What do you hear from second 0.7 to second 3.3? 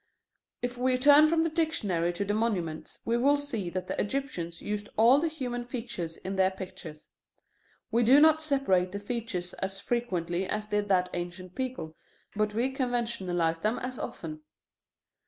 we turn from the dictionary to the monuments, we